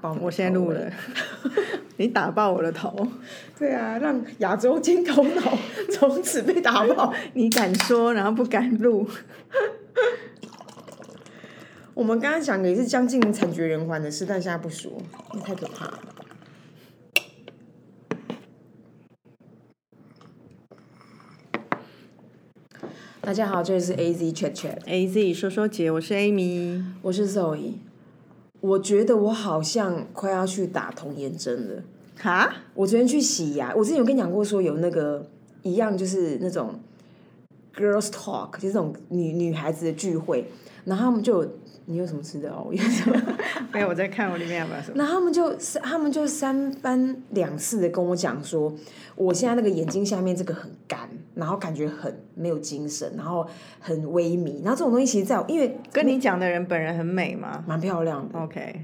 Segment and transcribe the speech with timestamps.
[0.00, 0.90] 爆我现在录了，
[1.98, 3.06] 你打爆我的头，
[3.58, 5.58] 对啊，让亚洲金头脑
[5.92, 7.12] 从此被打爆。
[7.34, 9.06] 你敢说，然后不敢录，
[11.92, 14.90] 我们刚刚讲的也是将近惨绝人寰的事，但现在不说，
[15.34, 15.98] 那太可怕了。
[23.20, 27.74] 大家好，这里是 A Z Chat Chat，A Z 说说姐，我是 Amy，我是 Zoe。
[28.60, 31.82] 我觉得我好像快要去打童颜针了。
[32.18, 35.26] 哈，我昨天去洗牙，我之前有跟你讲过，说有那个
[35.62, 36.78] 一样就是那种
[37.74, 40.50] girls talk，就是这种女女孩子的聚会，
[40.84, 41.50] 然后他们就有
[41.86, 42.64] 你有什么吃的哦？
[42.66, 43.18] 我有什么？
[43.72, 48.70] 没有我在看我里面有没有什么，那他们就他们就三番两次的跟我讲说，
[49.16, 51.08] 我现在那个眼睛下面这个很干，
[51.40, 53.44] 然后感觉很没有精神，然后
[53.80, 57.64] 很萎靡，然后这种东西其实在我因为跟你讲的人本人很美吗？
[57.66, 58.82] 蛮漂亮的，？OK，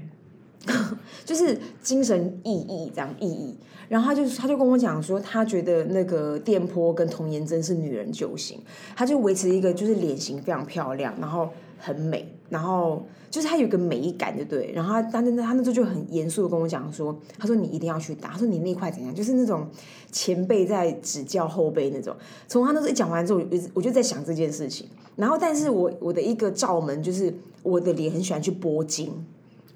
[1.23, 3.55] 就是精神意义这样意义。
[3.87, 8.59] 然后他就他就跟我讲说，他觉得那个电波跟童颜针是女人救星，
[8.95, 14.71] 他就维持一个就是脸型非常漂亮，然后很美，然后就是他有一个美感，就对？
[14.73, 19.67] 然后他他那他那时候就很严肃的跟我讲说，他说你一定要去打，他说你那块怎样，就是那种
[20.11, 22.15] 前辈在指教后辈那种。
[22.47, 24.87] 从他那时候一讲完之后，我就我就在想这件事情。
[25.15, 29.11] 然后，但是我我的一个罩门就是我的脸很喜欢去拨筋。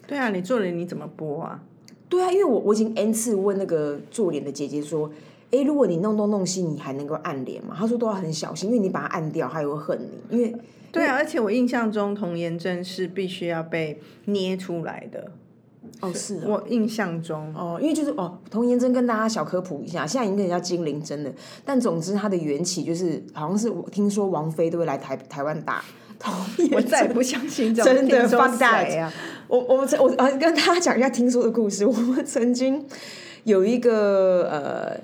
[0.07, 1.63] 对啊，你做脸你怎么播啊？
[2.07, 5.09] 对啊，因为我我已经 n 次问那个做脸的姐姐说，
[5.49, 7.75] 哎，如果你弄东弄西，你还能够按脸吗？
[7.75, 10.37] 她说都要很小心，因为你把它按掉，她也会恨你。
[10.37, 10.55] 因为
[10.91, 15.31] 对啊，而且我印象中童颜针是必须要被捏出来的，
[16.01, 21.31] 哦是哦我印象中，哦，因为就是哦，童颜针跟大家小科普一下，现在已经跟人家精灵针了，
[21.63, 25.83] 但总之它的缘起就是好像是我听说王菲都会来台台湾打
[26.19, 29.13] 童颜针， 我再也不相信这种真的听说 fuck that 谁啊？
[29.47, 31.85] 我我们曾我啊跟大家讲一下听说的故事。
[31.85, 32.85] 我们曾经
[33.43, 34.99] 有一个呃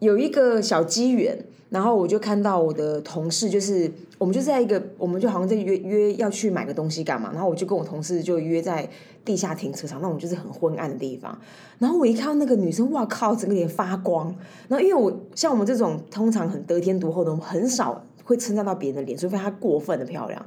[0.00, 1.38] 有一个小机缘，
[1.70, 8.88] 然后我就看到我的同事，就是我们就在一个我们就好像在约约要去买个东西干嘛，然后我就跟我同事就约在
[9.24, 11.38] 地下停车场那种就是很昏暗的地方。
[11.78, 14.34] 然后我一看到那个女生，哇靠，整个脸发光。
[14.68, 20.44] 然后因为我像我们这种通常很得天独厚的，我们很少会称赞到别人的脸，除非她过分的漂亮。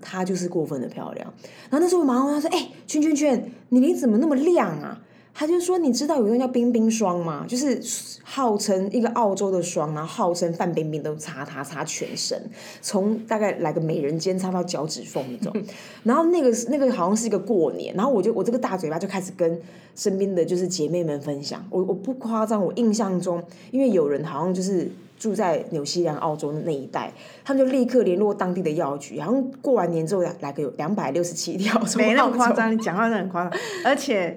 [0.00, 1.32] 她就是过分的漂亮。
[1.70, 5.00] 然后那时候我马上问她说：“哎、圈圈圈，你脸怎么那么亮啊？”
[5.34, 7.44] 她就说：“你知道有一个叫冰冰霜吗？
[7.48, 7.80] 就是
[8.22, 12.40] 号称一个澳洲的霜，然后号称范冰冰都擦它擦全身，
[12.80, 15.62] 从大概来个美人尖擦到脚趾缝那种。
[16.04, 19.60] 然后那个那个好像是一个过年，然后我就我这个大嘴巴就开始跟
[19.96, 21.64] 身边的就是姐妹们分享。
[21.70, 24.90] 我我不夸张，我印象中，因为有人好像就是。
[25.18, 27.12] 住在纽西兰、澳洲的那一带，
[27.44, 32.36] 他们就立刻联络当地的药局，然后过完年之后来来个有两百六十七条，没那么。
[32.36, 34.36] 夸张，你讲话真的很夸张，而且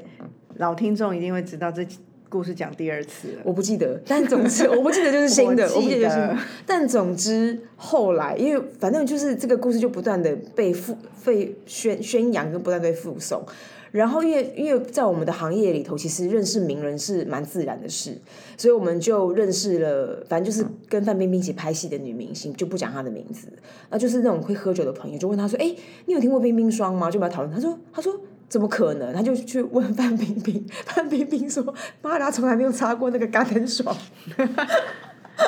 [0.57, 1.85] 老听众一定会知道这
[2.29, 3.41] 故事讲第二次了。
[3.43, 6.45] 我不记得，但总之 我不记得就是新的，我记得我不记得就是。
[6.65, 13.43] 但总之后来，因为反正就是这个故事就不断的被复被宣宣扬跟不断被附送。
[13.91, 18.17] 然后，因为因为在我们的行业里头，其实认识名人是蛮自然的事，
[18.57, 23.47] 所以我们就认识了，反正就是跟范冰冰一起拍戏的女明星，就不讲她的名字，
[23.89, 25.73] 那就是那种会喝酒的朋友，就问她说：“哎，
[26.07, 27.55] 你有听过冰冰霜吗？”就把讨论。
[27.55, 28.13] 她说：“她说
[28.55, 31.61] 怎么可能？”他就去问范冰冰， 范冰冰说
[32.01, 33.93] ：“妈的，她从来没有擦过那个甘能爽。”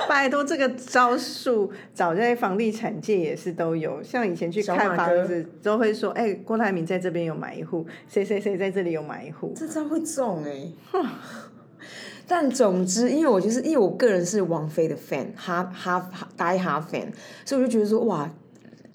[0.09, 9.53] 拜托，这个招数早在房地产界也是都有，像以前去看房子都会说，哎、郭台铭在这边有买一户，谁谁谁在这里有买一户。
[9.55, 10.69] 这招会中哎、
[12.27, 17.07] 但总之，因为我就是因为我个人是王菲的 fan，哈哈哈 die 哈 fan，
[17.45, 18.29] 所以我就觉得说哇，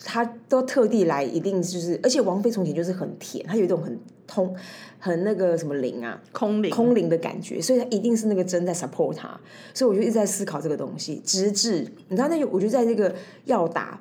[0.04, 4.54] 她都特地来，一定就是，而且王菲从前就是很甜，她有一种很通
[4.98, 9.40] 很那个什么灵啊，空灵，空灵的感觉，所以她一定是那个针在 support 她，
[9.72, 13.14] 所以我就一直在思考这个东西，直至你知道那个，我就在这个
[13.44, 14.00] 要打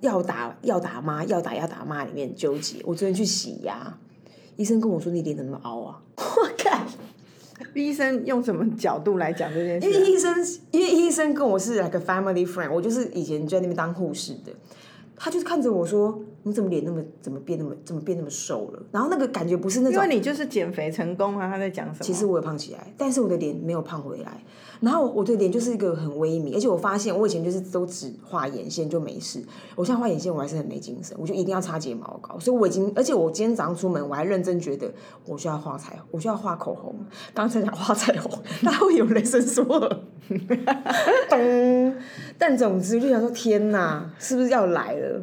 [0.00, 2.80] 要打要打妈要打要打妈里面纠结。
[2.84, 3.98] 我昨天去洗牙，
[4.56, 6.02] 医生跟我说你脸怎么那么凹啊？
[6.16, 6.86] 我看。
[7.74, 10.08] 医生用什么角度来讲这件事、因为啊？
[10.08, 10.34] 医生，
[10.70, 14.50] 因为医生跟我是 like a family friend，我就是以前就在那边当护士的，
[15.22, 21.50] 他就是看着我说：“你怎么脸那么怎么变那么怎么变那么瘦了？”然后那个感觉不是那种因为，你就是减肥成功啊！
[21.50, 22.04] 他在讲什么？
[22.04, 24.42] 其实我有胖起来，但是我的脸没有胖回来。
[24.80, 29.44] 然后我的脸就是一个很微靡，而且我发现我以前就是都只画眼线就没事，
[29.76, 32.38] 我现在画眼线我还是很没精神，我就一定要擦睫毛膏。
[32.38, 34.90] 所以我已经，而且我今天早上出门我还认真觉得
[35.26, 36.94] 我需要画彩，我需要画口红。
[37.34, 38.32] 刚才讲画彩虹，
[38.62, 40.02] 然后有雷声说了，
[41.28, 41.94] 咚！
[42.38, 45.22] 但总之就想说，天哪，是不是要来了？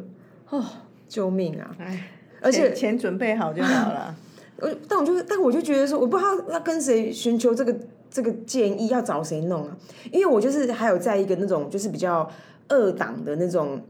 [0.50, 0.64] 哦，
[1.08, 1.74] 救命啊！
[1.80, 2.08] 哎，
[2.40, 4.14] 而且钱钱准备好就好了。
[4.60, 7.74] 我但我就但我就觉得说，我不知道要跟谁寻求这个
[8.10, 9.76] 这个建议，要找谁弄啊？
[10.10, 12.28] 因为我就是还有在一个那种就是比较
[12.68, 13.80] 二档的那种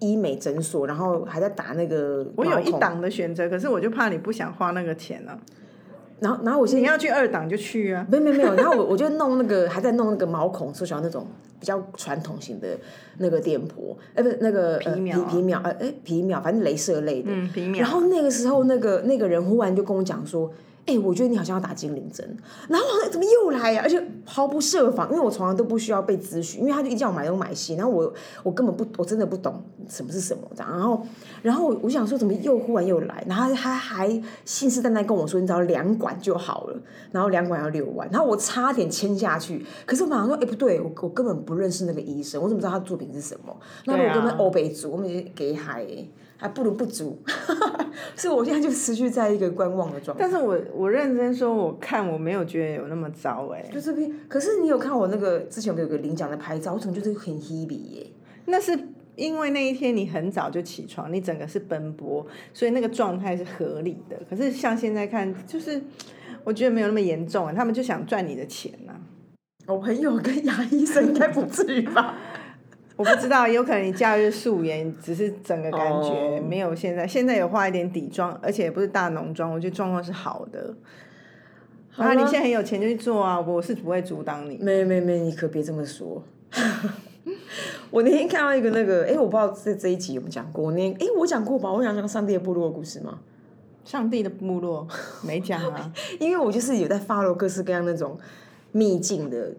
[0.00, 5.38] 医美诊所，然后还在打那个我有一，档的选择，可是我就怕你不想花那个钱啊、
[6.20, 8.06] 然后然后我现在你要去二档就去啊。
[8.10, 11.26] 没有没有没有，然后我我就弄那个还在弄那个毛孔缩小那种
[11.58, 12.78] 比较传统型的
[13.18, 17.80] 那个电波，哎不是那个呃皮秒啊皮皮秒呃哎皮秒，反正镭射类的，嗯，皮秒。
[17.80, 20.50] 然后那个时候，那个那个人忽然就跟我讲说
[20.88, 22.36] ：“哎、我觉得你好像要打精灵针。”
[22.68, 28.12] 然后怎么又来呀、而且毫不设防，因为我从来都不需要被咨询，因为他就一叫我买东买西，然后我
[28.42, 30.70] 我根本不，我真的不懂什么是什么这样。
[30.72, 31.06] 然后
[31.42, 34.08] 然后我想说怎么又忽然又来，然后他还
[34.44, 36.76] 信誓旦旦跟我说：“你只要两管就好了。”
[37.12, 43.54] 然后两管要六万，然后我差点签下去，可是我马上说：“哎、不对，我我根本不认识那个医生，我怎么知道他的作品是什么？
[43.84, 46.08] 那如果跟他欧北族，我们就给海、欸。”
[46.40, 47.20] 还不如不足，
[48.14, 50.22] 所以我现在就持续在一个观望的状态。
[50.22, 56.74] 但是我我认真说，我看我没有觉得有那么糟哎、就这边，可是你有看我那个之前有没有个领奖的拍照？
[56.74, 58.06] 我怎么就是很 hebe 耶？
[58.46, 58.78] 那是
[59.16, 62.24] 因为那一天你很早就起床，你整个是奔波，
[62.54, 64.16] 所以那个状态是合理的。
[64.30, 65.82] 可是像现在看，就是
[66.44, 68.94] 我觉得没有那么严重啊，他们就想赚你的钱呐、
[69.66, 72.16] 我朋友跟牙医生应该不至于吧？
[72.98, 77.06] 我不知道，有可能你假日素颜，只是整个感觉哦没有现在。
[77.06, 80.74] 现在有化一点底妆，而且也不是大浓妆，我觉得状况是好的。
[81.96, 84.58] 啊，你现在很有钱就去做啊，我是不会阻挡你。
[84.60, 86.20] 没没没，你可别这么说。
[87.90, 90.64] 我那天看到一个那个，哎、我不知道这这一集有没有讲过。
[90.64, 91.72] 我那天，哎、我讲过吧？
[91.72, 93.20] 我讲讲上帝的部落的故事吗？
[93.84, 94.86] 上帝的部落
[95.24, 98.18] 没讲啊， 因为我就是有在 follow 各式各样那种
[98.72, 99.52] 秘境的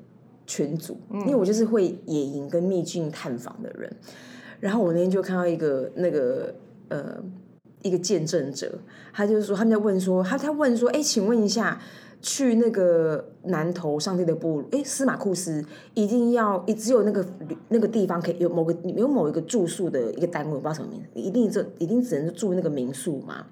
[0.49, 3.95] 群组，因为我就是会野营跟秘境探访的人。
[4.59, 6.51] 然后我那天就看到一个那个
[6.87, 7.17] 呃
[7.83, 8.79] 一个见证者，
[9.13, 11.79] 他就是说他们在问说，他他问说，哎，请问一下，
[12.19, 15.63] 去那个南投上帝的部落，哎，司马库斯
[15.93, 17.23] 一定要只有那个
[17.67, 23.45] 那个地方可以有某个有某一个住宿的一个单位，我不知道什么名字，一定这一定只能住那个民宿嘛？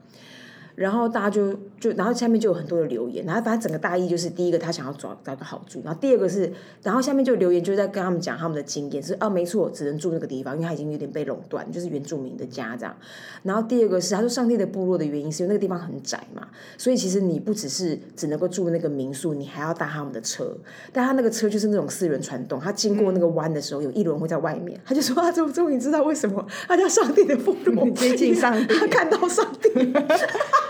[0.77, 6.53] 然后大家就就，然后下面就有很多的留言，然后反正整个大意就是，第一个他想要找找个好住，然后第二个是，
[6.83, 12.95] 然后下面就留言就在跟他们讲他们的经验，是啊没错，只能住那个地方，因为他已经有点被垄断，就是原住民的家这样。
[13.41, 16.47] 然后第二个是，他说上帝的部落的原因是因为那个地方很窄嘛，
[16.77, 20.55] 所以其实你不只是只能够住那个民宿，你还要搭他们的车，
[20.93, 29.69] 但他那个车就是那种四轮传动，他经过那个弯的时候，有一轮会在外面，他就说他终终于知道为什么他叫上帝的部落， 接近上帝 他看到上帝。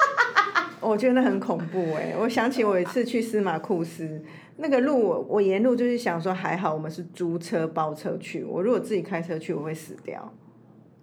[0.88, 4.22] 我觉得那很恐怖哎、我想起我有一次去司马库斯，
[4.58, 10.32] 那个路我我沿路就是想说，还好我们是租车包车去，我如果自己开车去，我会死掉，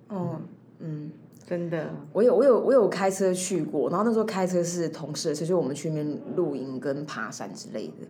[0.09, 0.41] 哦，
[0.79, 1.11] 嗯，
[1.47, 1.91] 真的。
[2.13, 8.07] 我有我有我有开车去过，然后那时候开车是同事的车，就我们去那边露营跟爬山之类的。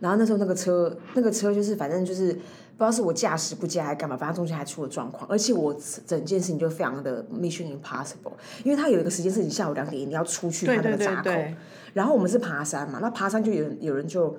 [0.00, 8.32] 然后那时候那个车那个车就是反正就是不知道是我驾驶不佳还干嘛，反正中间还出了状况，而且我整件事情就非常的 mission impossible，
[8.64, 11.56] 因为它有一个时间是你下午两点一定要出去它对对对那个闸口，对，
[11.94, 14.36] 然后我们是爬山嘛，那爬山就有人有人就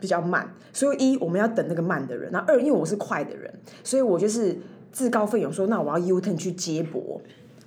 [0.00, 3.52] 比较慢，所以一我们要等那个慢的人，然后二因为我是快的人，
[3.84, 4.58] 所以我就是
[4.90, 7.20] 自告奋勇说，那我要 U turn 去接驳。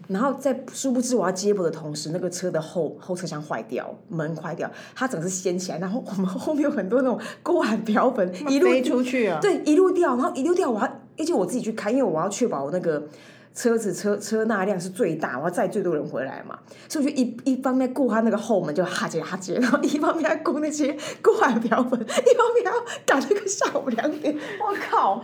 [0.08, 9.40] 然后在殊不知我要接驳的同时，那个车的后后车厢坏掉，门坏掉，它整个是掀起来，然后我们后面有很多那种锅碗瓢盆 一路飞出去啊！
[9.42, 10.86] 对，一路掉，然后一路掉，我要，
[11.18, 13.08] 而且我自己去开，因为我要确保我那个
[13.54, 16.60] 车子车车那量是最大，我要载最多人回来嘛，
[16.90, 22.74] 所以我就一一方面顾他那个后门就哈接哈接，然后一方面要顾那些锅碗瓢盆，一方面要
[23.06, 25.24] 赶那个下午两点，我靠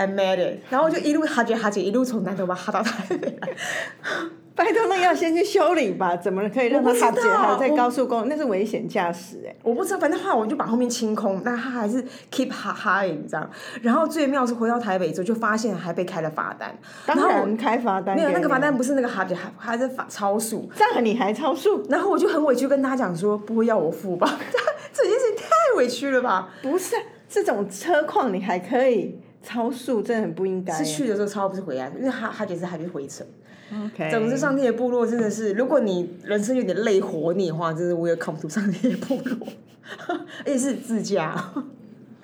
[0.00, 3.48] ，I made it，然后我就一路哈姐哈姐，一路从南头把哈到台北来，
[4.54, 6.16] 拜托，那要先去修理吧？
[6.16, 8.26] 怎么可以让他哈姐还在高速公路？
[8.26, 9.54] 那是危险驾驶哎！
[9.62, 13.48] 我不知道，反正后来我就把后面清空，那他还是 keep 哈哈你知道，
[13.82, 21.86] 然后最妙是回到台北之后就发现还被开了罚单，当然后我们开罚单没有那个罚单不是那个哈姐，还还是罚超速，这样你还超速？
[21.90, 24.38] 然后我就很委屈跟他讲说，不会要我付吧？
[24.92, 26.48] 这件事情太委屈了吧？
[26.62, 26.96] 不是
[27.28, 30.72] 这种车况你还可以超速，真的很不应该。
[30.72, 33.26] 是去的时候超不是回来，因为哈哈姐是还没回程。
[33.72, 39.46] OK，总之，上帝的部落真的是，如果你人生有点累活你的话，真是 welcome to 上帝的部落，
[40.44, 41.52] 而且是自驾。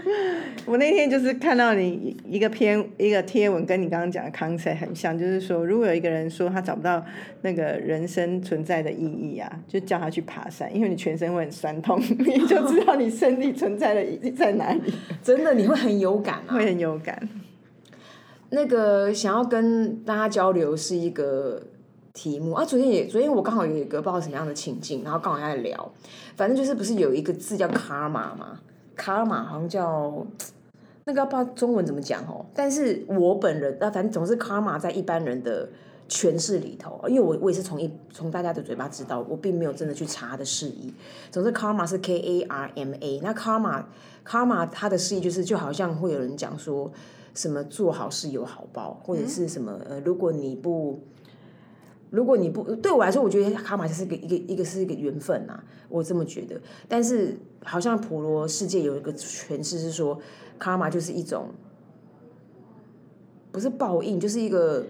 [0.67, 7.05] 我那天就是看到你一个篇一个贴文，跟你刚刚讲的 concept 很像，就是说，如果有一个人说他找不到
[7.43, 16.55] 那个人生存在的意义啊，就叫他去爬山，因为你全身会很酸痛， 你就知道你身体存在的意义在哪里，真的你会很有感啊。
[16.55, 17.29] 会很有感。
[18.51, 21.61] 那个想要跟大家交流是一个
[22.15, 22.65] 题目啊。
[22.65, 25.93] 昨天也昨天我刚好有一个不知道什么样的情境，然后刚好在聊，
[26.37, 28.37] 反正就是不是有一个字叫卡玛
[28.97, 29.03] 吗？
[29.03, 30.27] 卡玛好像叫
[31.05, 32.45] 那个不知道中文怎么讲哦。
[32.55, 35.69] 但是我本人啊，反正总是卡玛在一般人的
[36.09, 40.93] 诠释里头，因为我我也是从一从大家的嘴巴知道，我并没有真的去查它的释义。
[41.31, 43.85] 总之，karma 是 K A R M A，那 karma
[44.25, 46.91] karma 它的释义就是就好像会有人讲说
[47.35, 51.01] 什么做好事有好报，或者是什么呃，如果你不
[52.11, 56.61] 如果你不对我来说，我觉得卡玛就是一个一个一个是一个缘分呐、我这么觉得。
[56.89, 60.19] 但是好像普罗世界有一个诠释是说，
[60.59, 61.49] 卡玛就是一种
[63.51, 64.87] 不是报应，就是一个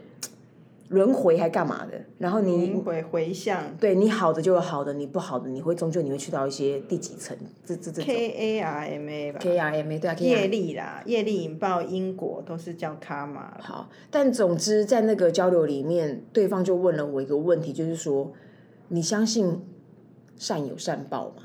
[0.88, 1.92] 轮回还干嘛的。
[2.18, 13.56] 然后你轮回回向对你好的就有好的，你不好的你会终究你会去到一些第几层，这这这种 K A R M A 吧，K R M A 对啊业力啦，业力引爆因果都是叫卡玛。
[13.60, 18.32] 好，但总之在那个交流里面，对方就问了我一个问题，就是说，
[18.88, 19.60] 你相信
[20.36, 21.42] 善有善报吗？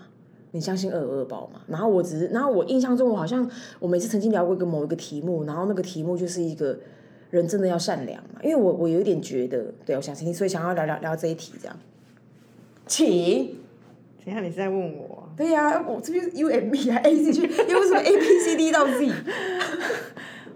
[0.54, 1.62] 你相信恶有恶报吗？
[1.68, 6.78] 然后我只是，然后我印象中，我好像我每次曾经聊过一个某一个题目，然后那个题目就是一个
[7.32, 8.40] 人真的要善良嘛？
[8.44, 11.76] 因为我我有一点觉得，对我想听，所以想要聊聊聊这一题这样。
[12.86, 13.56] 请，
[14.24, 15.28] 等一下你是在问我？
[15.38, 19.10] 对呀、我这边是 U M B 啊 A C 去，又为什么 A B C D 到 Z？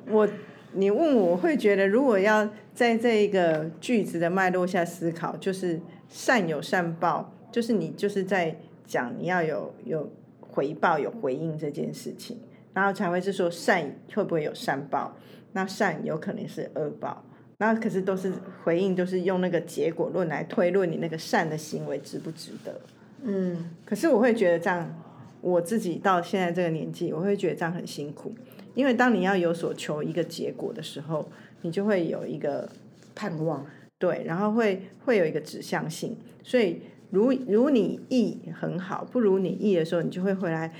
[0.10, 0.28] 我
[0.74, 5.80] 你问我，我会觉得如果要在这一个句子的脉络下思考，就是
[6.10, 12.38] 善有善报，就是你就是在讲你要有有回报、有回应这件事情，
[12.74, 15.16] 然后才会是说善会不会有善报？
[15.56, 17.24] 那善有可能是恶报，
[17.60, 18.34] 那可是都是
[18.66, 22.82] 回应，都是用那个结果论来推论你那个善的行为值不值得。
[23.24, 24.94] 嗯，可是我会觉得这样，
[25.40, 28.36] 我自己到现在这个年纪，我会觉得这样很辛苦，
[28.74, 31.30] 因为当你要有所求一个结果的时候，
[31.62, 32.68] 你就会有一个
[33.16, 33.66] 盼望，
[33.98, 36.82] 对，然后会会有一个指向性，所以
[37.12, 40.74] 如如你意很好，不如你意的时候，你就会回来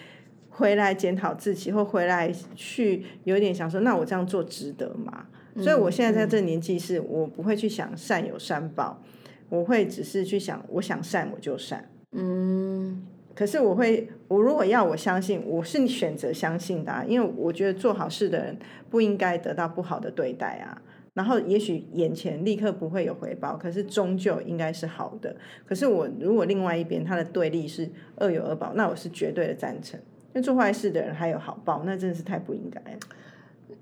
[0.58, 5.26] 回来检讨自己，或回来去有点想说，那我这样做值得吗？
[5.58, 9.02] 所以我现在在这个年纪是，我不会去想善有善报，
[9.50, 11.90] 我会只是去想，我想善我就善。
[12.14, 18.58] 嗯，可是我会，我如果要我相信，我是选择相信的、啊，因为我觉得做好事的人
[18.90, 20.82] 不应该得到不好的对待啊。
[21.14, 25.36] 然后也许眼前立刻不会有回报，可是终究应该是好的。
[25.66, 29.98] 可是我如果另外一边他的对立是恶有恶报，那我是绝对的赞成。
[30.42, 33.00] 做坏事的人还有好报，那真的是太不应该了。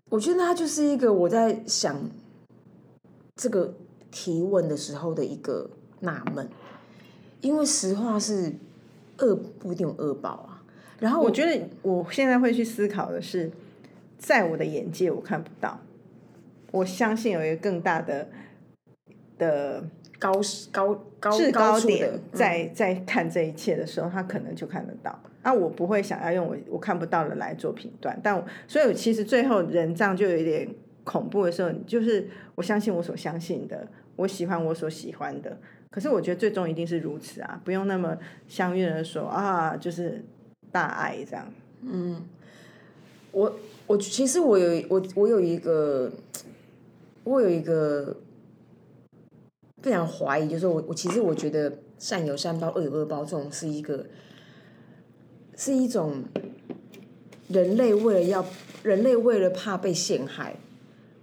[0.09, 2.09] 我觉得他就是一个我在想
[3.35, 3.73] 这个
[4.11, 5.69] 提问的时候的一个
[6.01, 6.47] 纳闷，
[7.41, 8.53] 因为实话是
[9.17, 10.61] 恶不一定有恶报啊。
[10.99, 13.51] 然后我觉得我现在会去思考的是，
[14.19, 15.79] 在我的眼界我看不到，
[16.71, 18.29] 我相信有一个更大的
[19.39, 19.83] 的
[20.19, 20.31] 高
[20.71, 25.19] 高高制高点的，在在看这一切的时候，他可能就看得到。
[25.43, 30.67] 那我不会想要用我我看不到的来做评断，但我所以其实最后人这样就有一点
[31.03, 35.57] 恐怖的时候，就是我相信我所相信的，我喜欢我所喜欢的。
[35.89, 40.23] 可是我觉得最终一定是如此啊，不用那么相约的说啊，就是
[40.71, 41.45] 大爱这样。
[41.85, 42.21] 嗯
[43.31, 43.53] 我
[43.87, 46.11] 我其实我有我我有一个
[47.23, 48.15] 我有一个
[49.81, 54.05] 非常怀疑，就是我我其实我觉得善有善报，恶有恶报，这种是一个
[55.55, 56.23] 是一种
[57.47, 58.45] 人类为了要
[58.83, 60.55] 人类为了怕被陷害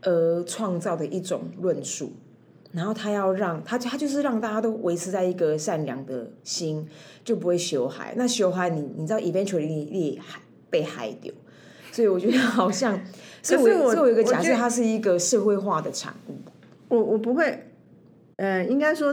[0.03, 2.13] 而创造的一种论述。
[2.73, 6.87] 然后他要让他他就是让大家都维持在一个善良的心，
[7.25, 8.15] 就不会羞害。
[8.17, 11.35] 那羞害你你知道，eventually 你你害被害掉。
[11.91, 13.05] 所以我觉得好像，
[13.43, 16.37] 所以我我所以我有一个假设，它是一个社会化的产物。
[16.87, 17.67] 我我不会，
[18.37, 19.13] 呃，应该说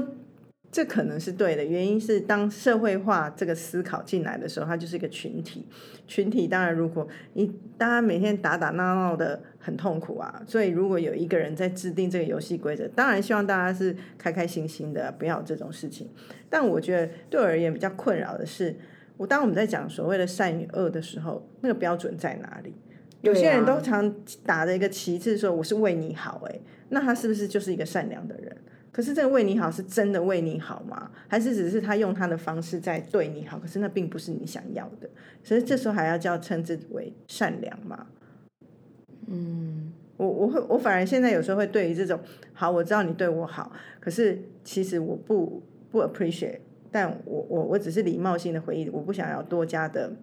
[0.77, 1.65] 这可能是对的。
[1.65, 5.65] 原因是当社会化这个思考进来的时候，它就是一个群体。
[6.05, 16.07] 群体当然，如果你大家每天打打闹闹的很痛苦啊，所以如果有一个人在制定这个游戏规则，当然希望大家是开开心心的，不要有这种事情。
[16.47, 18.75] 但我觉得对我而言比较困扰的是，
[19.17, 22.75] 我当我们在讲所谓的善与恶的时候，那个标准在哪里？
[23.21, 24.13] 有些人都常
[24.45, 28.55] 打着一个旗帜说我是为你好、欸，那他是不是就是一个善良的人？
[28.91, 31.11] 可是这个为你好是真的为你好吗？
[31.27, 33.59] 还是只是他用他的方式在对你好？
[33.59, 35.09] 可是那并不是你想要的，
[35.43, 38.07] 所以这时候还要叫称之为善良吗？
[39.27, 42.19] 嗯，我我会我反而现在有时候会对于这种
[42.53, 50.15] 好，我知道你对我好，可是其实我不不 appreciate，但我我我只是礼貌性的回应，我不想要多加的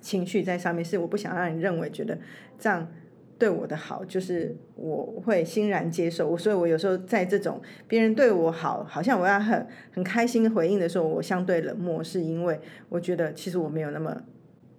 [0.00, 2.18] 情绪在上面，是我不想让你认为觉得
[2.58, 2.86] 这样
[3.38, 6.28] 对我的好，就是我会欣然接受。
[6.28, 14.22] 我所以我有时候在这种别人对我好，好像我要很很开心回应的时候，我相对冷漠，是因为我觉得其实我没有那么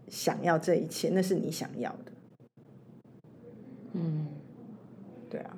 [0.08, 2.12] 想要这一切，那是你想要的。
[3.94, 4.28] 嗯，
[5.30, 5.58] 对啊，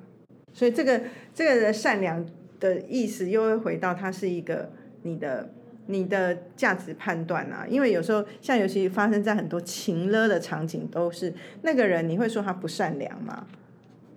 [0.52, 1.00] 所以这个
[1.34, 2.24] 这个的善良
[2.60, 4.70] 的意思，又会回到它是一个
[5.02, 5.50] 你的
[5.88, 7.66] 你的价值判断啊。
[7.68, 13.46] 因为有时候像尤其发生在很多情勒的场景，都是那个人，你会说他不善良吗？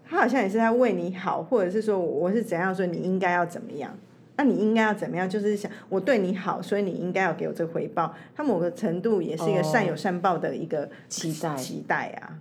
[0.06, 3.98] 他好像也是在为你好，或者是说我是怎样，说你应该要怎么样？
[4.38, 5.30] 那你应该要怎么样？
[5.30, 8.14] 就是想我对你好，所以你应该要给我这个回报。
[8.36, 12.40] 他某个程度也是一个善有善报的一个期待期待啊。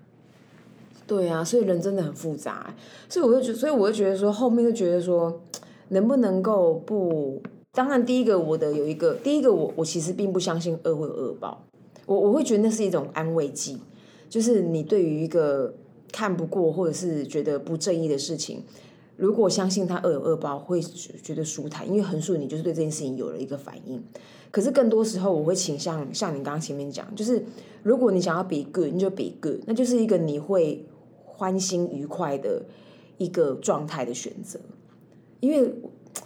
[1.07, 2.75] 对啊，所以人真的很复杂，
[3.09, 5.41] 所以我就觉，所以我就觉得说，后面就觉得说，
[5.89, 7.43] 能不能够不？
[7.73, 11.65] 当然，第一个我的有一个，第一个我我其实并不相信恶会有恶报，
[12.07, 13.79] 我我会觉得那是一种安慰剂，
[14.29, 15.75] 就是你对于一个
[16.13, 18.63] 看不过或者是觉得不正义的事情，
[19.17, 24.03] 如果相信他恶有恶报，会觉得舒坦，因为横竖你就是对这件事情有了一个反应。
[24.51, 27.45] 可是更多时候，我会倾向像你刚刚前面讲，就是
[27.83, 30.87] 如果你想要比 good，你就比 good，那就是一个你会。
[31.41, 32.63] 欢心愉快的
[33.17, 34.61] 一个状态的选择，
[35.41, 35.73] 因为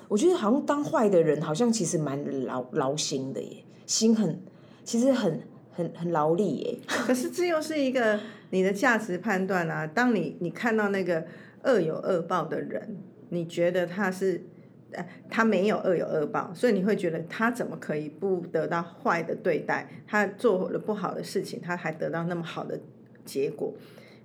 [0.08, 4.40] 我觉得好像当坏的人，好像其实蛮劳劳心的耶，心很
[4.84, 5.40] 其实很
[5.73, 6.78] 很很劳力耶。
[6.87, 8.20] 可是这又是一个
[8.50, 9.87] 你的价值判断啊。
[9.87, 11.25] 当你你看到那个
[11.62, 12.96] 恶有恶报的人，
[13.30, 14.42] 你觉得他是
[14.92, 19.88] 呃他没有恶有恶报，所以你会觉得他怎么可以不得到坏的对待？
[20.06, 22.78] 他做了不好的事情，他还得到那么好的
[23.25, 23.73] 结果？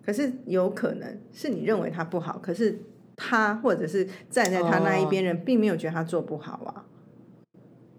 [0.05, 2.79] 可是有可能是你认为他不好，可是
[3.20, 6.86] 他或者是站在他那一边人，并没有觉得他做不好啊。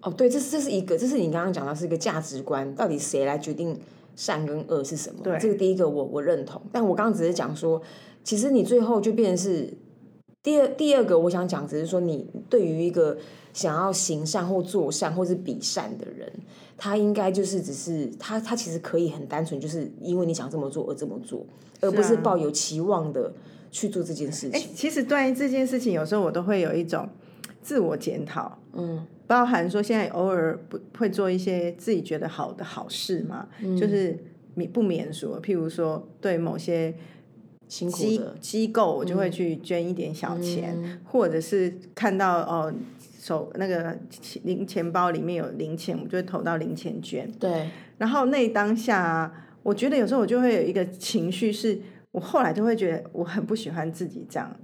[0.00, 3.78] 哦，对，这是这是一个，这是你刚刚讲到是一个价值观，到底谁来决定
[4.16, 5.20] 善跟恶是什么？
[5.22, 7.82] 对，这个第一个我我认同，但我刚刚只是讲说，
[8.24, 9.74] 其实你最后就变成是
[10.42, 13.18] 第二第二个，我想讲只是说，你对于一个
[13.52, 16.32] 想要行善或做善或是比善的人。
[16.82, 21.44] 他应该就是只是他，他其实可以很单纯，就是因为你想这么做而这么做，
[21.82, 23.30] 而不是抱有期望的
[23.70, 24.74] 去做这件事情。
[24.74, 27.08] 其实对于这件事情，有时候我都会有一种
[27.62, 34.18] 自我检讨，嗯，包含说现在偶尔不会做一些自己觉得好的好事嘛，就是
[34.54, 36.94] 免不免说，譬如说对某些
[37.68, 42.72] 机机构，我就会去捐一点小钱，或者是看到哦。
[43.22, 43.94] 手那个
[44.44, 47.30] 零钱包里面有零钱，我就会投到零钱捐。
[47.32, 47.68] 对。
[47.98, 49.30] 然后那当下，
[49.62, 51.78] 我觉得有时候我就会有一个情绪，是
[52.12, 54.54] 我后来就会觉得我很不喜欢自己这样，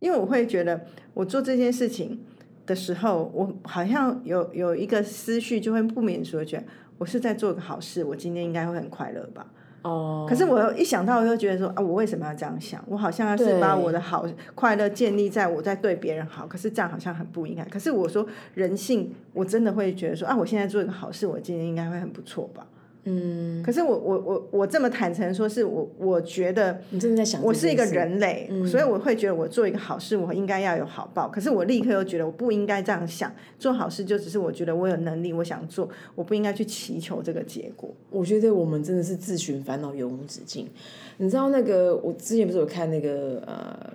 [0.00, 0.80] 因为我会觉得
[1.14, 2.20] 我做这件事情
[2.66, 6.64] 的时候，我好像有有一个思绪，就会不免说觉得
[6.98, 9.46] 我是在做个好事，我今天应该会很快乐吧。
[9.82, 12.84] 哦，可是我一想到，我就觉得说啊，我为什么要这样想？
[12.86, 17.64] 我好像是把我的好快乐建立在我在对别人好，可是这样好像很不应该。
[17.64, 22.66] 可是我说人性，我真的会觉得说啊，我现在做一个好事，我今天应该会很不错吧。
[23.04, 31.26] 嗯，可是我我我我这么坦诚说，是我我觉得你真的在想，我是一个人类，所以我会觉得我做一个好事，我应该要有好报。
[31.26, 37.88] 可是我立刻又觉得我不应该这样想，做好事就只是我觉得我有能力，我想做，我不应该去祈求这个结果。
[38.10, 40.68] 我觉得我们真的是自寻烦恼，永无止境。
[41.16, 43.92] 你知道那个我之前不是有看那个呃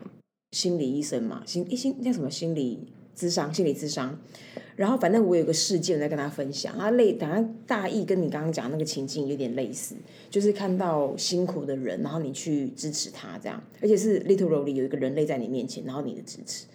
[0.52, 4.18] 心理医生嘛，心一心叫什么心理智商，心理智商。
[4.76, 9.96] 然后反正我有个事件在跟他分享，他类，反正大意跟你刚刚讲那个情境有点类似，
[10.30, 16.66] 就是看到辛苦的人，然后你去支持他这样，而且是 literally 有一个人类在你面前，然后你的支持，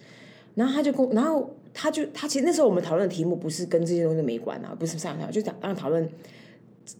[0.55, 6.09] 然后他就跟，然后他就他其实那时候我们讨论的题目不是跟这些东西没关啊，不是上台就讲刚刚讨论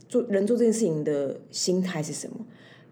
[0.08, 2.36] 做人做这件事情的心态是什么，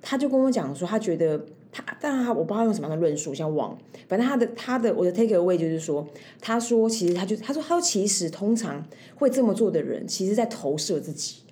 [0.02, 1.46] 他就跟我讲说他觉得。
[1.72, 6.04] 他，当然他我不知道用什么样的论述，像忘，反正他的他的我的 take away 就是说，
[6.42, 8.84] 他说其实他就他说他说其实通常
[9.14, 11.44] 会这么做的人，其实在投射自己，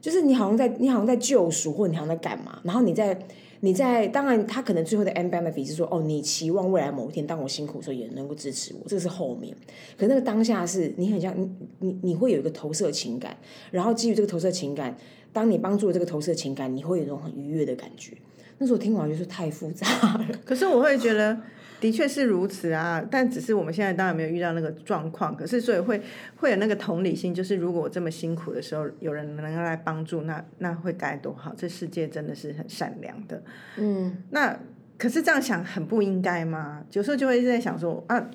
[0.00, 3.26] 就是你好像在你好像在救赎，或你好像在干嘛，然后你在
[3.60, 9.54] 你在当然他可能最后的 end benefit 是说哦，你期望未来某一天当我辛苦的时候也能够支持我，这个是后面，
[9.98, 13.36] 可那个当下是你很像你你你会有一个投射情感，
[13.70, 14.96] 然后基于这个投射情感，
[15.32, 18.16] 当你帮助了这个投射情感，你会有一种很愉悦的感觉。
[18.58, 19.86] 那时候听完就是太复杂
[20.18, 21.34] 了， 可是我会觉得
[21.80, 25.98] 的确是如此啊，但只是我们现在当然没有遇到那个状况，可是所以会
[26.36, 33.42] 会有那个同理心，就是如果我这么辛苦的时候，有人能够来帮助，那那会该多好，这世界真的是很善良的，
[33.78, 34.54] 嗯，那
[34.98, 36.84] 可是这样想很不应该吗？
[36.92, 38.28] 有时候就会在想说啊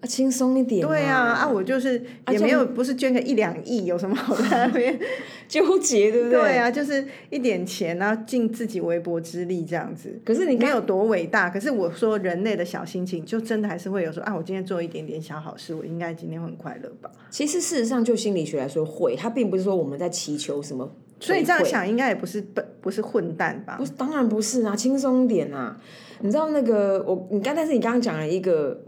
[0.00, 4.98] 啊，轻松一点、对啊，啊，我就是也没有不是捐个一两亿，有什么好在那边
[5.46, 6.40] 纠结，对不对？
[6.40, 10.18] 对啊，就是一点钱，然后尽自己微薄之力这样子。
[10.24, 17.10] 可是你看，没有多伟大，可是我说人类的小心情，就真的还是会有说啊，我今天做一点点小好事，我应该今天会很快乐吧？
[17.30, 20.90] 其实事实上，就心理学来说，会，它并不是说我们在祈求什么。
[21.22, 23.76] 所以这样想，应该也不是笨，不是混蛋吧？
[23.76, 25.76] 不是，当然不是啊，轻松点啊！
[26.20, 28.80] 你知道那个我，你刚，但是你刚刚讲了一个，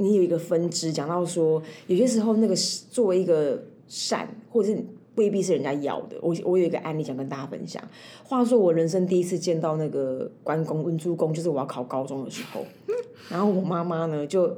[0.00, 2.54] 你有一个分支讲到说，有些时候那个
[2.90, 4.84] 作为一个善，或者是
[5.14, 6.16] 未必是人家要的。
[6.20, 7.82] 我我有一个案例想跟大家分享。
[8.24, 12.64] 话说我人生第一次见到那个关公文珠公，就是我要考高中的时候，
[13.30, 14.56] 然后我妈妈呢就。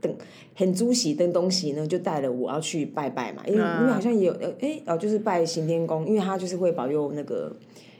[0.00, 0.14] 等
[0.54, 7.50] 很朱喜登东西呢，就带了我要去拜拜嘛，因为因为好像也有呃哎哦，就是拜行天宫，因为他就是会保佑那个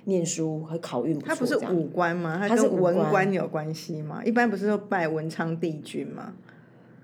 [0.04, 1.18] 念书和考运。
[1.20, 2.44] 他不是武官吗？
[2.46, 4.22] 他是文官有关系吗？
[4.22, 6.34] 一般不是说拜文昌帝君吗？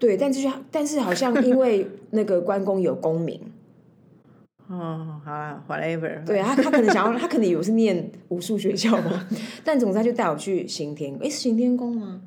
[0.00, 3.40] 对，但是但是好像因为那个关公有功名。
[4.66, 6.24] 哦，好啊，whatever。
[6.24, 9.28] 对他，他可能想要，他可能以为是念武术学校嘛，
[9.64, 12.22] 但总之他就带我去行天，哎，是行天宫吗？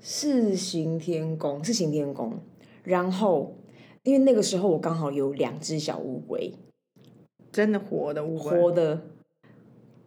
[0.00, 2.38] 是行天宫，是行天宫。
[2.84, 3.56] 然后，
[4.04, 6.54] 因为那个时候我刚好有两只小乌龟，
[7.50, 9.02] 真的活的乌龟，活的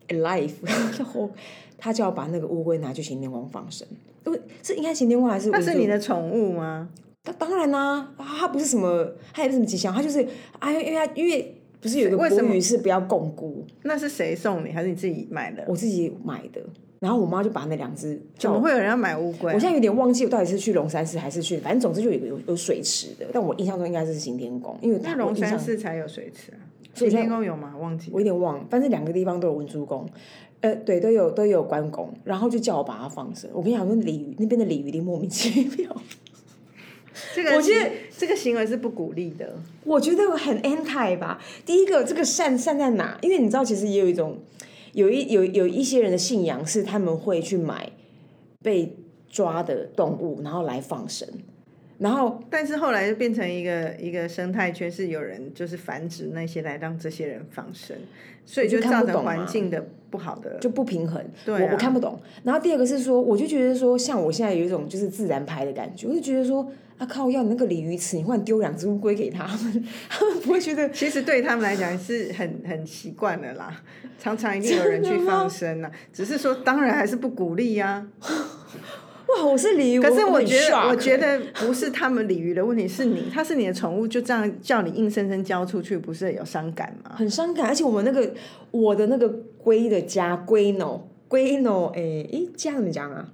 [0.08, 1.04] alive。
[1.04, 1.32] 后
[1.78, 3.88] 他就要把那个乌龟拿去行天宫放生。
[4.26, 5.50] 因为是应该行天宫还是？
[5.50, 6.90] 那是你的宠物吗？
[7.24, 10.26] 当当然啦，它不是什么，它也不是什么吉祥，它就是
[10.60, 13.66] 啊，因为它因为不是有一个古语是不要共孤。
[13.84, 15.64] 那是谁送你，还是你自己买的？
[15.68, 16.62] 我自己买的。
[17.00, 19.54] 然后我妈就把那两只，怎么会有人要买乌龟？
[19.54, 23.28] 我现在有点忘记我到底是去龙山寺还是去，反正总之就有有有水池的。
[23.32, 26.58] 但我印象中应该是行天宫，因为那龙山寺才有水池啊。
[26.96, 27.76] 行天宫有吗？
[27.78, 30.10] 忘记我有点忘，反正两个地方都有文殊宫，
[30.62, 32.14] 呃，对，都有都有关公。
[32.24, 33.50] 然后就叫我把它放生。
[33.54, 35.96] 我跟你讲，那鲤鱼那边的鲤鱼有点莫名其妙。
[37.36, 39.56] 这个我觉得这个行为是不鼓励的。
[39.84, 41.42] 我觉得很 anti 吧。
[41.66, 43.18] 第一个，这个善善在哪？
[43.22, 44.38] 因为你知道，其实也有一种。
[44.94, 47.92] 有一有有一些人的信仰是他们会去买
[48.64, 48.98] 被
[49.30, 51.28] 抓的动物，然后来放生，
[52.00, 57.96] 然后但是后来就变成一个一个生态圈，是有人就是繁殖那些来让这些人放生，
[58.46, 61.24] 所以就造成环境的不好的就不平衡。
[61.46, 62.20] 对，我我看不懂。
[62.44, 66.72] 然后第二个是说，我就觉得说，像我现在有一种就是自然拍的感觉，我就觉得说。
[66.98, 67.30] 啊靠！
[67.30, 70.90] 要那个鲤鱼池，你忽然丢两只乌龟给他们，他们不会觉得？
[70.90, 73.84] 其实对他们来讲是很很习惯的啦，
[74.18, 75.92] 常常一定有人去放生啦。
[76.12, 78.04] 只是说，当然还是不鼓励呀。
[79.28, 87.12] 哇，我是鲤鱼，可是我觉得，我觉得不是他们鲤鱼的问题， 是你，他是你的宠物，就这样叫你硬生生交出去，不是有伤感吗？
[87.16, 88.34] 很伤感，而且我们那个
[88.72, 93.30] 我的那个龟的家龟 no 龟 no 哎诶家怎么讲啊？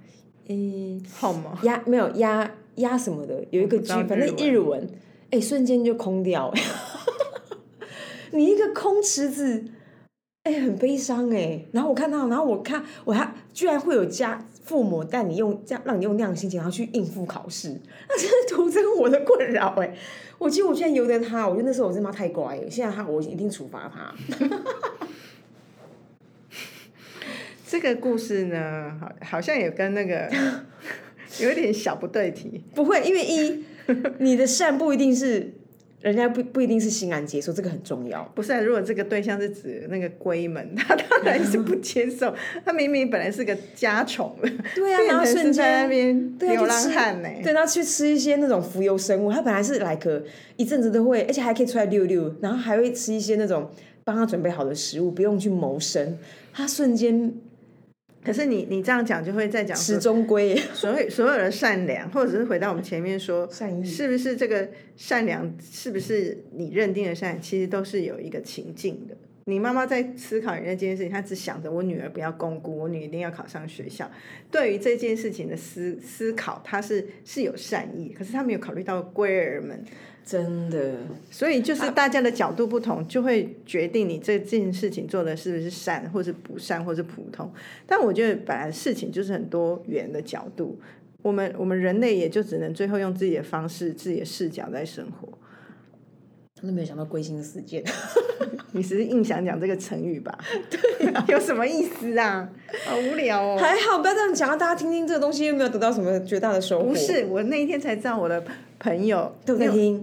[0.48, 1.60] 诶，好吗？
[1.64, 2.50] 鸭没有鸭。
[2.78, 4.90] 鸭什么的有一个句，反正日文，
[5.30, 6.52] 哎，瞬间就空掉。
[8.34, 9.64] 你一个空池子，
[10.42, 11.66] 哎，很悲伤哎。
[11.72, 17.70] 然后我看到，然后我看，我还居然会有家父母带你用这样，让你用那样的心情，然后去应付考试，
[18.10, 19.96] 那真是徒增我的困扰哎。
[20.40, 22.70] 我记得我现在由得他，我觉得那时候我真妈太乖了。
[22.70, 24.14] 现在他，我一定处罚他。
[27.68, 30.32] 这个故事呢，好，好像也跟那个。
[31.42, 33.66] 有一点小不对题，不会，因为一
[34.20, 35.52] 你的善不一定是
[36.04, 38.22] 人家不不一定是欣然接受，这个很重要。
[38.36, 42.36] 不是，如果这个对象是指那个龟们， 他当然是不 接受。
[42.66, 50.22] 他明明本来是个家宠了， 对啊，然后瞬间那边流浪汉呢，对，然后去吃一些那种浮游生物，他本来是来个
[50.58, 53.72] 一阵子都会，而且还可以出来溜溜，然后还会吃一些那种
[54.04, 56.18] 帮他准备好的食物，不用去谋生，
[56.54, 57.34] 他瞬间。
[58.24, 63.50] 可是你你这样讲就会再讲始终归所有所有的善良，或者是回到我们前面说，
[63.84, 69.16] 是不是这个善良，是不是你认定的善，其实都是有一个情境的。
[69.46, 74.10] 你妈妈在思考人家这件事情，她只想着我女儿不要公孤，我女儿一定要考上学校。
[74.50, 79.84] 对于这件事情的思思考，她是是有善意，可是她没有考虑到龟儿们。
[80.26, 80.96] 真的，
[81.30, 87.52] 所以就是大家的角度不同，就会决定你这件事情做的是不是善，或是不善，或是普通。
[87.86, 90.80] 但我觉得本来事情就是很多元的角度，
[91.22, 95.28] 我们我们人类也就只能最后用自己的方式、自己的视角在生活。
[96.56, 97.84] 真的没有想到归心似箭，
[98.72, 100.38] 你只是硬想讲这个成语吧？
[100.70, 100.80] 对，
[101.28, 102.50] 有什么意思啊？
[102.86, 103.58] 好无聊哦。
[103.60, 106.86] 还好，不要这样讲，大家听听这个东西，又没有得到什么绝大的收获。
[106.86, 108.42] 不是，我那一天才知道我的
[108.80, 110.02] 朋友都在听。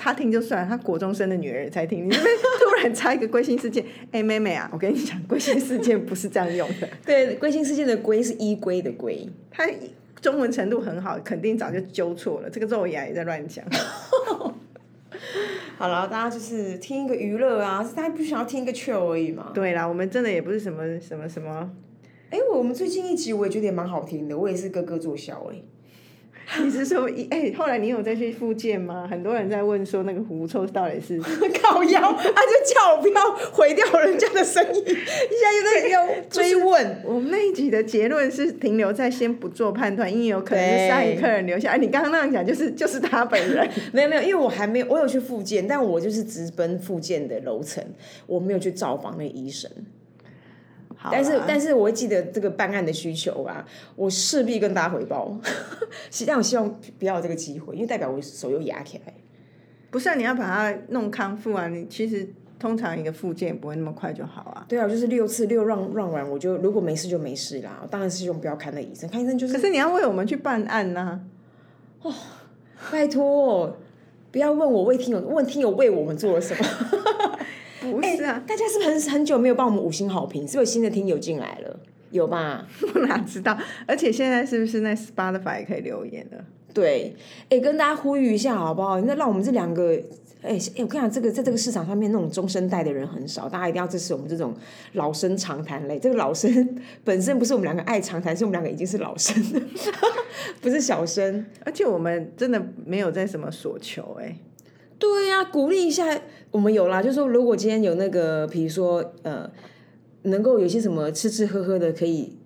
[0.00, 2.06] 他听就算，他国中生的女儿才听。
[2.06, 6.88] 你这边突然插一个归心事件， 哎，妹妹啊，我跟你讲，归心事件不是这样用的。
[7.04, 9.28] 对，归心事件的归是依归的归”。
[9.50, 9.66] 他
[10.20, 12.50] 中文程度很好，肯定早就纠错了。
[12.50, 13.64] 这个肉芽也在乱讲。
[15.78, 19.50] 好了，大家就是听一个娱乐啊，大家不想要听一个 chill 而已嘛。
[19.54, 21.70] 对啦，我们真的也不是什么什么什么。
[22.30, 25.56] 哎，我们最近一集我也觉得也蛮好听的，我也是咯咯作笑哎。
[26.62, 29.06] 你是说一哎，后来你有再去复健吗？
[29.10, 31.18] 很多人在问说那个狐臭到底是
[31.60, 37.02] 靠腰，啊，就叫我不要毁掉人家的生意，一下又在要 追问。
[37.04, 41.70] 我们那一集的结论是停留在先不做判断，因为有可能是上一客人留下。
[41.70, 47.82] 哎，你刚刚那样讲就是就是他本人，没有没有，因为我还没有，我有去复健，但我就是直奔复健的楼层，
[48.26, 49.70] 我没有去造访那医生。
[51.10, 53.64] 但是，但是我会记得这个办案的需求啊，
[53.96, 55.36] 我势必跟大家回报。
[56.10, 59.12] 实际上，我希望不要有这个机会，因为代表我手又压起来。
[59.90, 61.68] 不是啊，你要把它弄康复啊！
[61.68, 64.64] 你其实通常一个复健不会那么快就好啊。
[64.68, 67.78] 对啊，就是六次六让让完，我就如果没事就没事啦。
[67.82, 69.54] 我当然是用不要看那医生，看医生就是。
[69.54, 71.20] 可是你要为我们去办案呐！
[72.02, 72.12] 哦，
[72.90, 73.76] 拜托，
[74.32, 76.64] 不要问我为听友问听友为我们做了什么。
[77.90, 80.46] 不是啊，大家是不是很很久没有帮我们五星好评？
[80.46, 81.80] 是不是新的听友进来了？
[82.10, 82.66] 有吧？
[82.94, 83.58] 我哪知道？
[83.86, 86.44] 而且现在是不是那 Spotify 也可以留言了？
[86.72, 87.14] 对，
[87.48, 89.00] 哎，跟大家呼吁一下好不好？
[89.00, 89.94] 那让我们这两个，
[90.42, 94.54] 哎哎，我跟你讲，这个在这个市场上面，那种中生代的人很少，大家一定要支持我们这种
[94.92, 95.98] 老生常谈类。
[95.98, 99.42] 这个老生本身不是我们两个爱常谈，是我们两个已经是老生，
[100.60, 101.44] 不是小生。
[101.64, 104.36] 而且我们真的没有在什么所求，哎。
[104.98, 107.02] 对呀，鼓励一下我们有啦。
[107.02, 109.50] 就是说，如果今天有那个，比如说，呃，
[110.22, 112.38] 能够有些什么吃吃喝喝的，可以。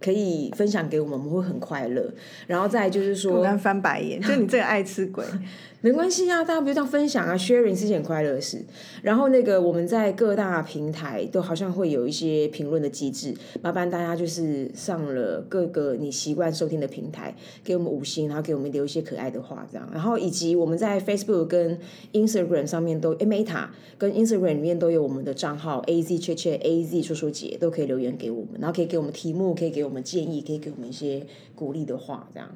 [0.00, 2.12] 可以分享给我们，我们会很快乐。
[2.46, 5.24] 然后再就是说，我刚翻白眼，就你这个爱吃鬼，
[5.80, 8.62] 没关系啊，大家不要这样分享啊，sharing 是件很快乐的事。
[9.02, 19.88] 然后那个我们在各大平台都好像会有一些评论的机制，麻烦大家就是上了各个你习惯收听的平台，给我们五星，然后给我们留一些可爱的话，这样。
[19.92, 21.78] 然后以及我们在 Facebook 跟
[22.12, 29.85] Instagram 上面都，Meta 跟 Instagram 里面都有我们的账号，A Z 切切 A Z 说说姐都可以留言给我们，然后可以给我们题目，可以给。
[29.86, 32.50] 我们建议可以给我们一些鼓励的话，这样。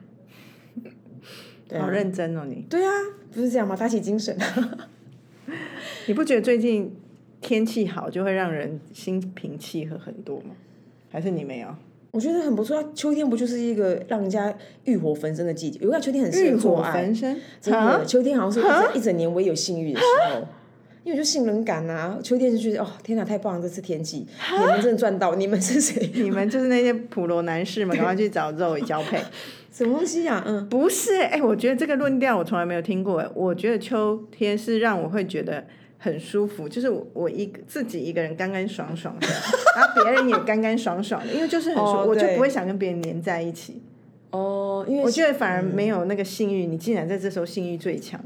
[1.80, 2.66] 好认真哦，你。
[2.68, 2.90] 对啊，
[3.32, 3.76] 不是这样吗？
[3.76, 4.36] 打起精神。
[6.06, 6.92] 你不觉得最近
[7.40, 10.54] 天气好就会让人心平气和很多吗？
[11.10, 11.68] 还是你没有？
[12.10, 14.52] 我觉得很不错啊，秋天不就是一个让人家
[14.84, 15.78] 欲火焚身的季节？
[15.80, 17.04] 有为秋天很适合做爱。
[17.60, 20.46] 真的，秋天好像是一整年唯有性欲的时候。
[21.02, 23.62] 因为就性冷感呐，秋天就觉得哦，天哪，太棒了！
[23.62, 24.26] 这次天气，
[24.58, 25.34] 你们真的赚到！
[25.34, 26.08] 你们是谁？
[26.14, 29.18] 你们就是那些普罗男士们，赶快去找肉交配。
[29.72, 30.42] 什么东西呀？
[30.46, 33.24] 嗯，不是，哎，我觉得这个论调我从来没有听过。
[33.34, 35.64] 我觉得秋天是让我会觉得
[35.96, 39.26] 很舒服，就是我一个自己一个人干干爽爽的，
[39.74, 43.80] 然后别人也干干爽爽的，因为就是很舒服，我就不会想跟别人黏在一起。
[44.32, 48.20] 哦，因为我觉得反而没有那个性欲，你竟然在这时候性欲最强。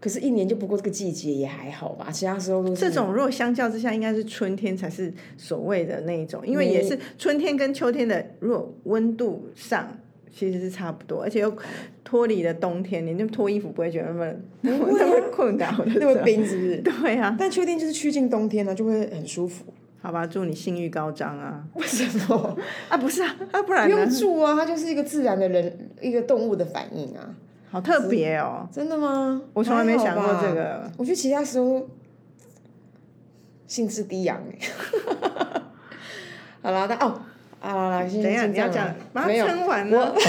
[0.00, 2.10] 可是，一年就不过这个季节，也还好吧。
[2.10, 3.12] 其他时候都是这种。
[3.12, 9.98] 如果相较之下，应该是春天才是所谓的那一种，因为也是春天跟秋天的，如果温度上
[10.34, 11.54] 其实是差不多，而且又
[12.02, 16.76] 脱离了冬天，你就脱衣服不会觉得那么那么困难，那么冰，是不是？
[16.78, 17.36] 对啊。
[17.38, 19.64] 但秋天就是趋近冬天了，就会很舒服。
[20.00, 21.62] 好吧，祝你性欲高涨啊！
[21.74, 22.56] 为什么
[22.88, 22.96] 啊？
[22.96, 27.34] 不是啊，啊不然不用祝啊，它就是一个自然的人一个动物的反应啊。
[27.70, 28.68] 好特别哦！
[28.72, 29.40] 真的吗？
[29.52, 30.90] 我从来没想过这个。
[30.96, 31.88] 我觉得其他时候
[33.66, 34.58] 兴致低扬 哎。
[36.62, 37.20] 好了，那哦，
[37.60, 40.12] 啊，等一下你要讲，把它撑完了。
[40.12, 40.22] 靠呀，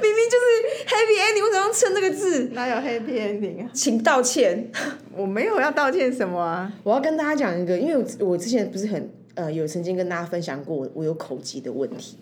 [0.00, 2.50] 明明就是 happy ending，为什么要撑这个字？
[2.52, 3.68] 哪有 happy ending 啊？
[3.72, 4.70] 请道歉。
[5.16, 6.72] 我没有要道歉什么啊！
[6.84, 12.16] 我要跟大家讲一个，因为我之前不是很呃有曾经跟大家分享过我有口疾的问题，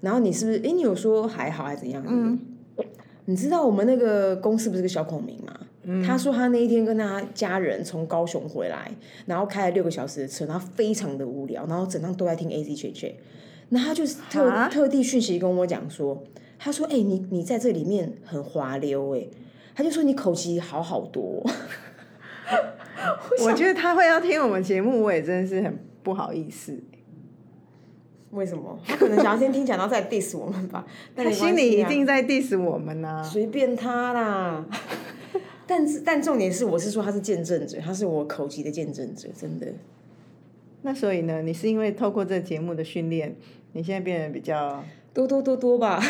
[0.00, 0.58] 然后你是不是？
[0.58, 2.02] 哎，你有说还好还是怎样？
[2.06, 2.38] 嗯。
[3.28, 6.02] 你知道我们那个公司不是个小孔明吗？
[6.06, 8.90] 他说他那一天跟他家人从高雄回来，
[9.26, 13.16] 然后开了六个小时的车，然后非常的无聊，然后整趟都在听 A Z 切切，
[13.68, 16.24] 那他就是特特地讯息跟我讲说，
[16.58, 19.26] 他说：“哎，你你在这里面很滑溜哎。”
[19.76, 21.44] 他就说你口气好好多。
[23.44, 26.82] 我觉得他会要听我们节目，我也真的是很不好意思。
[28.30, 28.78] 为什么？
[28.86, 30.86] 他可能想要先听讲，然后再 diss 我们吧。
[31.14, 33.22] 但他心里一定在 diss 我们呐。
[33.22, 34.66] 随便他啦。
[35.66, 39.66] 但是，但重点是，我是说他是见证者，他是我口级的见证者，真的。
[40.82, 41.42] 那所以呢？
[41.42, 43.34] 你是因为透过这节目的训练，
[43.72, 46.00] 你现在变得比较多多多多吧？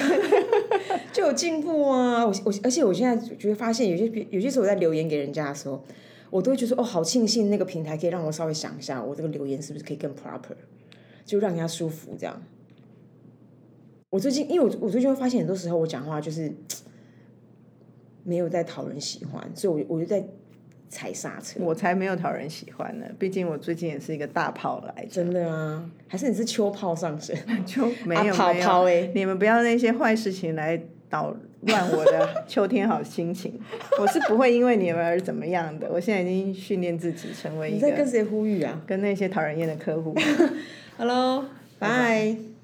[1.13, 2.25] 就有进步啊！
[2.25, 5.83] 我我而且我现在觉得发现，有些有些时候我在留言给人家的时候，
[6.31, 10.55] 我都会觉得哦，好庆幸那个平台可以让我稍微想一下，我这个留言是不是可以更 proper。
[11.29, 12.43] 就让人家舒服，这样。
[14.09, 16.51] 我最近因为我我最近会发现很多时候我讲话就是
[18.25, 20.25] 没有在讨人喜欢，所以我我就在
[20.89, 21.61] 踩刹车。
[21.63, 27.37] 我才没有讨人喜欢呢，毕竟我最近也是一个大炮来着，真的啊，还是你是秋炮上身？
[27.67, 33.61] 就没有啊跑没有跑欸你们不要那些坏事情来捣乱我的 秋天好心情。
[34.01, 40.15] 我是不会因为你们而怎么样的，我现在已经训练自己成为一个你在跟谁呼吁啊跟那些讨人厌的客户。
[40.99, 41.45] ？Hello，
[41.79, 42.58] 拜。